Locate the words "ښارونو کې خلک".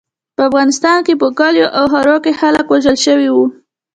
1.91-2.65